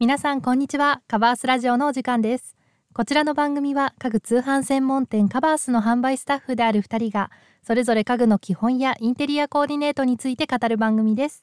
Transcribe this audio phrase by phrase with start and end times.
[0.00, 1.02] 皆さんこんにちは。
[1.08, 2.54] カバースラジオのお時間です。
[2.94, 7.32] こちらの番組は家具通販専門店カバースの販売スタッフである2人が
[7.64, 11.42] それぞれ家具の基本やインテリアコーディネートについて語る番組です。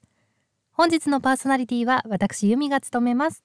[0.71, 3.43] 本日のパーソナリティは私由美が務めます。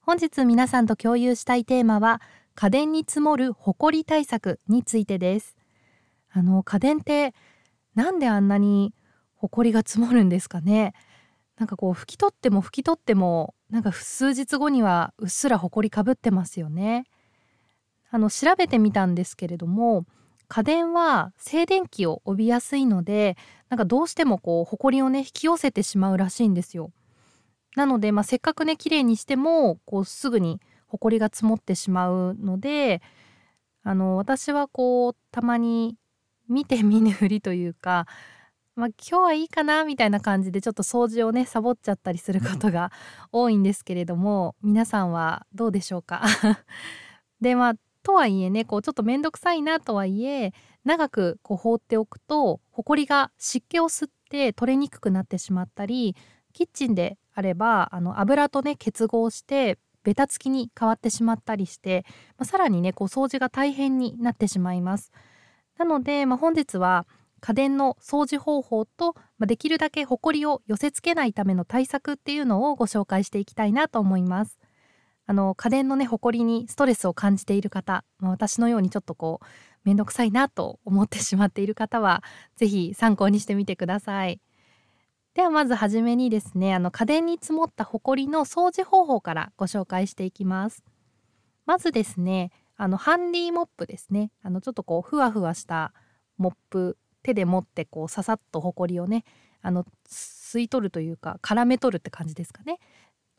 [0.00, 2.22] 本日皆さんと共有したいテーマは
[2.54, 5.56] 家電に積もるホコリ対策についてです。
[6.30, 7.34] あの家電って
[7.96, 8.94] なんであんなに
[9.34, 10.94] ホコリが積もるんですかね。
[11.60, 17.04] なんかこう拭き取っても拭き取ってもなんか数日後にはうっすらほこりかぶってますよね。
[18.10, 20.06] あの調べてみたんですけれども
[20.48, 23.36] 家電は静電気を帯びやすいので
[23.68, 26.92] なんかどうしてもこうほこりをね引き寄せてしまうらしいんですよ。
[27.76, 33.02] なので、まあ、せっかくね綺麗にしてもこうすぐにほこりが積もってしまうので
[33.82, 35.98] あの私はこうたまに
[36.48, 38.06] 見て見ぬふりというか
[38.80, 42.90] まあ、今日はいいかなみたいな感じでちょっと掃除をねサボっちゃったりすることが
[43.30, 46.22] 多いんですけれども皆さんはどうでしょうか？
[47.40, 50.52] でまあとはいえねこうちょっと面倒くさいなとはいえ
[50.84, 56.16] 長くこう放っておくとほこりが湿気を吸って取れにくくなってしまったり
[56.52, 62.04] キッチンであればあの油とね結合してベタつきに変わってしまったりして、
[62.38, 65.12] まあ、さらにねこう掃除が大変になってしまいます。
[65.76, 67.06] なので、まあ、本日は
[67.40, 74.58] 家電の掃除方法と、まあ、できるだけホコリを寄せ付けないための対策っていうのをご紹介していきたいなと思います。
[75.26, 79.46] あの家電のねホコリにストレスを感じている方、まあ、私のようにちょっとこう
[79.84, 82.24] 面倒くさいなと思ってしまっている方は
[82.56, 84.40] 是非参考にしてみてください。
[85.34, 90.82] ではまずはじめにですねあの家電に積もったホコリの掃除方法からご紹介していきます。
[91.64, 95.92] まずですねあのハンディモップですねあのちょっとこうふわふわした
[96.38, 99.24] モップ手で持ってこうささっとほこりをね
[99.62, 102.78] あの吸い取るというか絡め取るって感じですかね。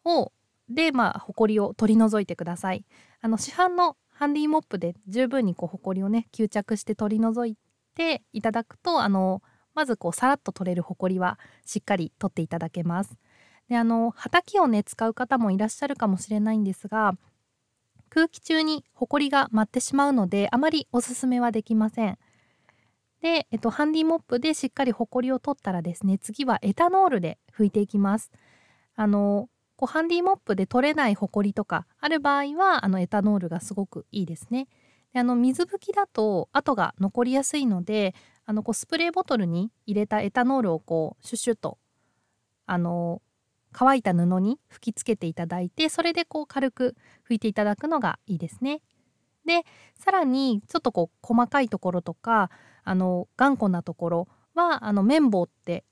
[0.05, 0.31] を
[0.69, 2.85] でまあほこりを取り除いてください。
[3.21, 7.57] あの市販のハンディモップで十分にこうほこりをね吸着して取り除い
[7.95, 9.41] ていただくとあの
[9.73, 13.17] まずこうさらっと取れるほこりはしっかり取っていただけます。
[13.67, 17.13] であのはたきをね使う方もいらっしゃるかもしれないんですが
[18.09, 22.17] 空気中にほこりが舞ってしまうのであまりおすすめはできません。
[23.21, 28.31] で、えっと、ハンディモップでしっかりホコリを取ったらですね次はエタノールで拭いていきます
[28.95, 34.67] あのこうハンディモップで取れないホコリとかある場合はあのエタノールがすごくいいですね
[35.13, 38.15] であの水拭きだと跡が残りやすいので
[38.45, 41.77] あのこうスプレーボトルに入れたエタノールをこうシュッシュッと
[42.65, 43.21] あの
[43.71, 46.95] 乾いた布に吹きつけていただいてそれでこう軽く
[47.29, 48.81] 拭いていただくのがいいですね。
[49.45, 49.63] で
[49.95, 52.51] さらにちょっとこう細かいところとか
[52.83, 55.83] あの頑固なところはあの綿棒って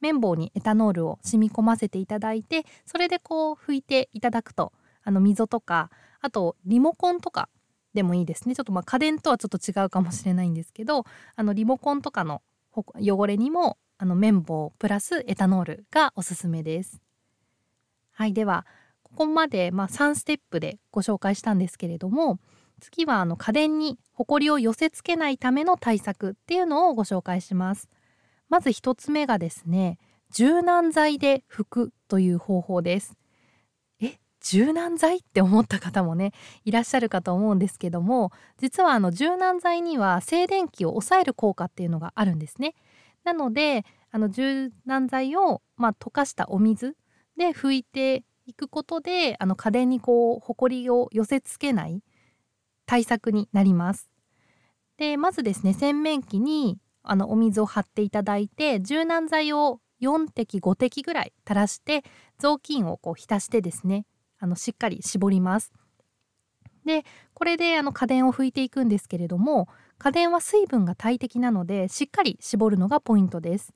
[0.00, 4.72] 綿棒にエタノールを染み込ませていただいてそれでこう拭いていただくと
[5.04, 5.90] あの溝とか
[6.20, 7.48] あとリモコンとか
[7.94, 11.04] でもいいですねちょっとまあ家電とはちょっと違うかもしれないんですけど
[11.36, 12.42] あのリモコンとかの
[12.74, 17.00] 汚れにもあの綿棒プラスエタノールがおすすめです。
[18.12, 18.66] はいでは
[19.02, 22.38] ここまで、まあ、3ステップでご紹介したんですけれども
[22.82, 27.88] 次はあの家電にホコリを寄せ付けないための対策っていうのをご紹介します。
[28.48, 29.98] まず1つ目がですね
[30.32, 33.16] 柔軟剤で拭くという方法です。
[34.00, 36.32] え柔軟剤って思った方もね
[36.64, 42.74] いらっしゃるかと思うんですけども実はあの柔軟剤には静電気を抑える効果っていうのがあるんですね。
[43.22, 46.96] なのであの柔軟剤を、まあ、溶かしたお水
[47.36, 52.02] で拭いていくことであの家電にこうホコリを寄せ付けない
[52.92, 54.10] 対策になります。
[54.98, 62.04] でまずですね洗面器にあのお水を張っていただいて柔軟剤を4滴5滴ぐらい垂らして
[62.38, 64.04] 雑巾をこう浸してですね
[64.38, 65.72] あのしっかり絞ります。
[66.84, 73.72] でこれであの家電を拭いていくんですけれども家電は水分が大敵なのでしっかり絞るのがポイントです。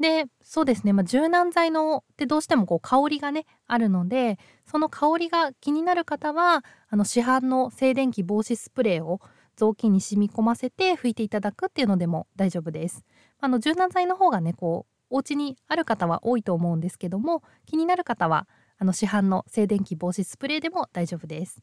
[0.00, 9.20] でそうですね、まあ、柔軟剤のってどうしてもこう香りがねあるのでその香りが気になる方はあの市販の静電気防止スプレーを
[9.56, 13.04] 雑巾に染み込ませて拭いていただくっていうのでも大丈夫です。
[13.40, 18.48] あの柔軟剤の方がねこうお家にある方は多いと思うんですけども気になる方は
[18.78, 21.62] あの市販の静電気防止スプレーでも大丈夫です。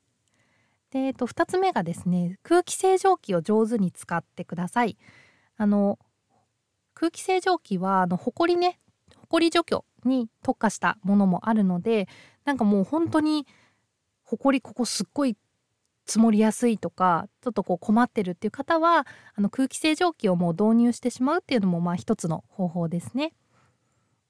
[0.92, 4.96] で、えっと、2つ目がですね空気清浄機を上手に使ってください。
[5.58, 5.98] あの
[6.98, 8.80] 空気清浄機はあのホコリね
[9.16, 12.08] ホコリ除去に特化したものもあるので
[12.44, 13.46] なんかもう本当に
[14.24, 15.38] ホコリここすっごい
[16.08, 19.06] 積もりやすいとかちょっとこう困ってるっていう方は
[19.36, 23.34] あの空気清浄機をもう導入してしまうっていうのもまあ一つの方法ですね。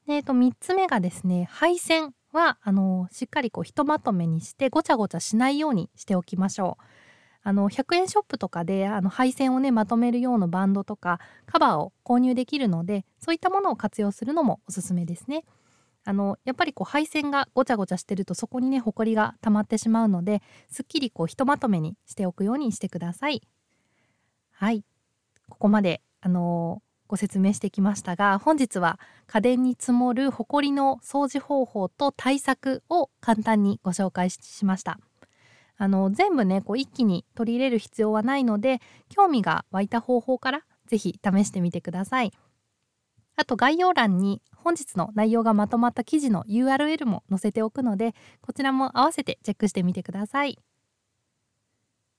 [0.05, 6.83] で、えっと、3つ目がですね配線はあのしっかりこうひとまとめにしてごちゃごちゃしないようにしておきましょう。
[7.47, 15.45] あの100円ショップとかであの配線をねまとめる用のバンドとかカバーを購入できるのでそういったものを活用するのもおすすめですね。
[16.03, 23.41] あのやっぱりこう配線がごちゃごちゃしてるとそこにねほこりが溜まってしまうのですっきりこうひとまとめにしておくようにしてください。
[24.51, 24.83] はい
[25.47, 34.99] ここまであのご説明してきましたが本日は家電に積もるホコリの掃除方法と対策を簡単にご紹介しました
[35.77, 42.33] あの全部ねこう一気に取り入れる必要はないので興味が湧いた方法から是非試してみてください。
[43.35, 50.57] あと概要欄に本日の内容がまとまった記事の URL も載せておくのでこちらも合わせてチェックしてみてください。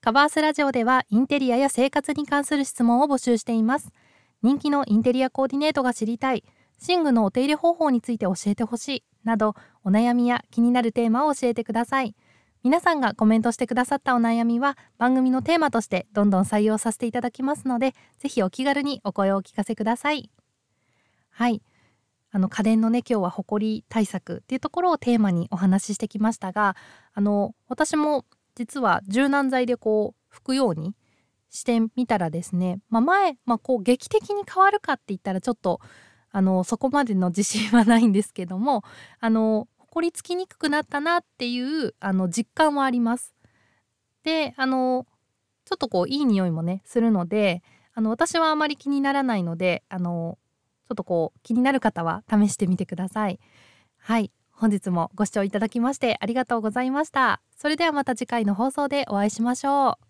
[0.00, 3.90] カバースラジオではインテリアや生活に関する質問を募集しています。
[4.42, 6.44] 人気のインテリアコーディネートが知りたい。
[6.86, 9.04] 寝具のお手入れ方法について教えてほしい。
[9.24, 12.14] などお悩みや気になるテーマを教えてください。
[12.64, 20.30] 皆さんがコメントしてくださったお悩みは番組のテーマとしてどんどん採用させていただきますのでぜひお気軽にお声をお聞かせください。
[21.30, 21.62] はい。
[22.30, 26.76] あの家電のね今日はホコリ対策っていうところをテーマにお話ししてきましたが
[27.14, 30.94] あの私も実は柔軟剤でこう拭くように
[31.48, 35.80] してみたらですね、まあ、前、まあ、こう劇的に変わるかって言ったらちょっと
[36.30, 38.82] あのそこまでの自信はないんですけども
[39.20, 43.34] あのほりつきにくくなったなっていうあの実感はあります。
[44.22, 45.06] であの
[45.64, 47.62] ちょっとこういい匂いもねするので
[47.94, 50.38] あの私はあまり気にならないのであの
[50.88, 53.38] ちょっとこう気になる方は試してみてください。
[53.96, 57.40] はい本日もご視聴いただきましてありがとうございました。
[57.56, 60.07] それではまた次回の放送でお会いしましょう。